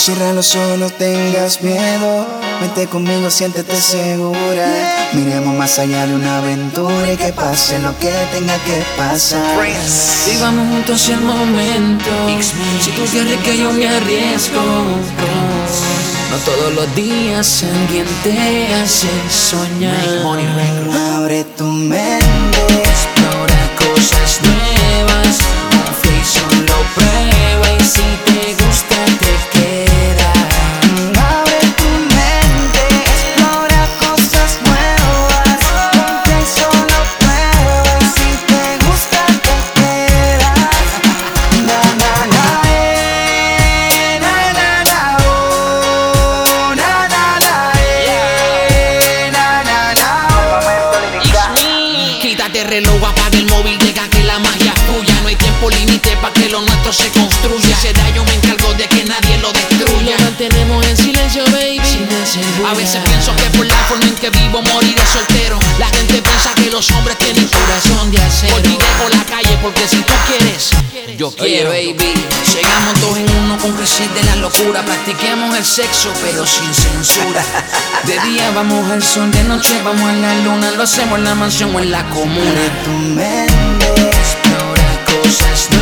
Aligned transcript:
Cierra 0.00 0.32
los 0.32 0.56
ojos, 0.56 0.78
no 0.78 0.88
tengas 0.88 1.60
miedo. 1.60 2.26
Vente 2.58 2.86
conmigo, 2.86 3.28
siéntete 3.28 3.76
segura. 3.76 4.66
Miremos 5.12 5.54
más 5.54 5.78
allá 5.78 6.06
de 6.06 6.14
una 6.14 6.38
aventura 6.38 7.12
y 7.12 7.18
que 7.18 7.34
pase 7.34 7.78
lo 7.80 7.94
que 7.98 8.10
tenga 8.32 8.56
que 8.64 8.82
pasar. 8.96 9.60
Vivamos 10.26 10.68
juntos 10.70 11.06
el 11.10 11.20
momento. 11.20 12.10
Si 12.80 12.90
tú 12.92 13.02
quieres 13.10 13.40
que 13.40 13.58
yo 13.58 13.70
me 13.74 13.90
arriesgo. 13.90 14.62
No 16.30 16.36
todos 16.46 16.72
los 16.74 16.94
días 16.94 17.62
alguien 17.64 18.06
te 18.22 18.72
hace 18.72 19.08
soñar. 19.28 19.92
Móvil, 53.50 53.78
llega 53.78 54.08
que 54.08 54.22
la 54.24 54.38
magia 54.38 54.72
es 54.74 54.86
tuya. 54.86 55.20
No 55.22 55.28
hay 55.28 55.36
tiempo 55.36 55.70
límite 55.70 56.16
para 56.16 56.32
que 56.32 56.48
lo 56.48 56.60
nuestro 56.62 56.92
se 56.92 57.08
construya. 57.10 57.76
Si 57.76 57.88
se 57.88 57.92
da, 57.92 58.08
yo 58.10 58.24
me 58.24 58.34
encargo 58.34 58.72
de 58.74 58.86
que 58.88 59.04
nadie 59.04 59.38
lo 59.38 59.52
destruya. 59.52 60.16
Lo 60.16 60.24
mantenemos 60.24 60.86
en 60.86 60.96
silencio, 60.96 61.44
baby. 61.46 61.80
A 62.66 62.74
veces 62.74 63.00
pienso 63.04 63.34
que 63.36 63.44
por 63.56 63.66
la 63.66 63.76
forma 63.88 64.04
en 64.04 64.14
que 64.14 64.30
vivo 64.30 64.62
moriré 64.62 65.02
soltero. 65.06 65.58
La 65.78 65.86
gente 65.88 66.22
piensa 66.22 66.54
que 66.54 66.70
los 66.70 66.90
hombres 66.92 67.18
tienen 67.18 67.46
corazón 67.48 68.10
de 68.10 68.18
acero. 68.18 68.56
Hoy 68.56 68.62
dejo 68.62 69.08
la 69.10 69.24
calle 69.24 69.58
porque 69.62 69.86
si 69.88 69.96
tú 69.96 70.14
quieres, 70.26 70.70
yo 71.16 71.30
quiero. 71.30 71.70
baby, 71.70 72.14
llegamos 72.54 73.00
dos 73.00 73.18
en 73.18 73.30
uno 73.30 73.58
con 73.58 73.72
crecer 73.72 74.08
de 74.10 74.22
la 74.24 74.36
locura. 74.36 74.84
Practiquemos 74.84 75.56
el 75.56 75.64
sexo, 75.64 76.12
pero 76.22 76.46
sin 76.46 76.72
censura. 76.72 77.44
De 78.10 78.18
día 78.28 78.50
vamos 78.50 78.90
al 78.90 79.00
sol, 79.04 79.30
de 79.30 79.44
noche 79.44 79.80
vamos 79.84 80.02
a 80.02 80.12
la 80.12 80.34
luna. 80.40 80.72
Lo 80.72 80.82
hacemos 80.82 81.16
en 81.16 81.24
la 81.26 81.36
mansión 81.36 81.72
o 81.76 81.78
en 81.78 81.92
la 81.92 82.02
comuna. 82.10 82.82
Tu 82.82 82.90
mente. 82.90 83.86
Explora 84.08 85.04
cosas. 85.06 85.79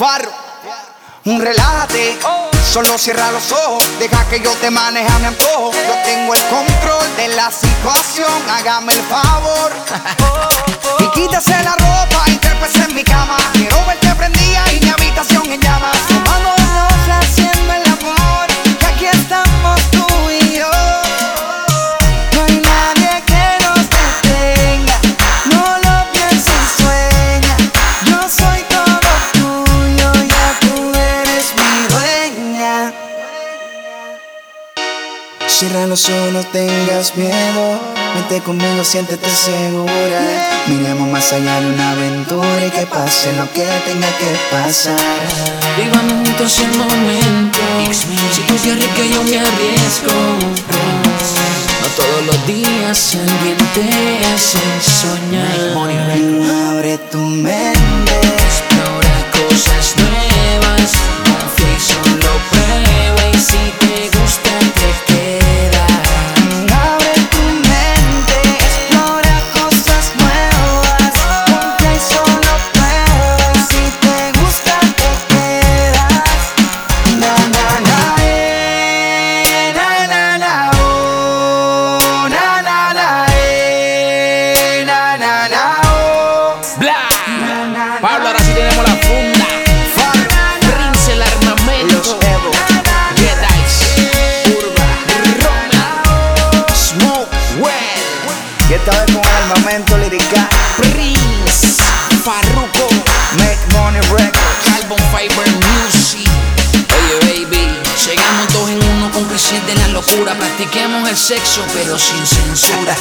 Farro. 0.00 0.30
Un 1.26 1.42
relájate, 1.42 2.18
solo 2.72 2.96
cierra 2.96 3.30
los 3.32 3.52
ojos, 3.52 3.84
deja 3.98 4.26
que 4.30 4.40
yo 4.40 4.50
te 4.52 4.70
maneje 4.70 5.06
a 5.06 5.18
mi 5.18 5.26
antojo. 5.26 5.72
Yo 5.72 5.94
tengo 6.06 6.32
el 6.32 6.42
control 6.44 7.16
de 7.18 7.28
la 7.28 7.50
situación, 7.50 8.32
hágame 8.48 8.94
el 8.94 9.02
favor. 9.02 9.72
Cierra 35.60 35.86
los 35.86 36.08
ojos, 36.08 36.32
no 36.32 36.42
tengas 36.42 37.18
miedo. 37.18 37.78
Vente 38.14 38.40
conmigo, 38.40 38.82
siéntete 38.82 39.28
segura. 39.28 39.92
Miremos 40.68 41.06
más 41.06 41.34
allá 41.34 41.60
de 41.60 41.66
una 41.66 41.90
aventura 41.90 42.66
y 42.66 42.70
que 42.70 42.86
pase 42.86 43.30
lo 43.34 43.44
que 43.52 43.66
tenga 43.84 44.08
que 44.16 44.38
pasar. 44.50 44.96
Vivamos 45.76 46.26
juntos 46.26 46.60
el 46.60 46.78
momento. 46.78 47.58
Si 47.92 48.40
tú 48.40 48.54
quieres 48.62 48.86
que 48.86 49.10
yo 49.10 49.22
me 49.22 49.38
arriesgo. 49.38 50.14
No 51.82 51.88
todos 51.94 52.24
los 52.24 52.46
días 52.46 53.16
alguien 53.16 53.58
te 53.74 54.26
hace 54.32 54.60
soñar. 54.80 55.76
Abre 56.70 56.96
tu 57.10 57.18
mente. 57.18 58.39
Armamento 99.70 99.98
lirical. 99.98 100.48
Prince. 100.76 101.82
Farruko. 102.24 102.88
Make 103.38 103.58
Money 103.72 104.00
Records. 104.10 104.38
Carbon 104.64 104.98
Fiber 105.12 105.46
Music. 105.46 106.28
Oye, 106.96 107.46
baby. 107.46 107.78
Llegamos 108.06 108.52
dos 108.52 108.70
en 108.70 108.82
uno 108.96 109.10
con 109.12 109.24
crecer 109.24 109.62
de 109.66 109.74
la 109.76 109.88
locura. 109.88 110.34
Practiquemos 110.34 111.08
el 111.08 111.16
sexo, 111.16 111.62
pero 111.74 111.98
sin 111.98 112.26
censura. 112.26 112.96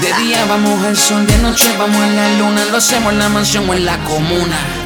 De 0.00 0.12
día 0.24 0.44
vamos 0.46 0.84
al 0.84 0.96
sol, 0.96 1.26
de 1.26 1.38
noche 1.38 1.74
vamos 1.78 2.00
a 2.00 2.06
la 2.06 2.28
luna. 2.38 2.64
Lo 2.66 2.76
hacemos 2.76 3.12
en 3.12 3.18
la 3.18 3.28
mansión 3.28 3.68
o 3.68 3.74
en 3.74 3.86
la 3.86 3.98
comuna. 4.04 4.81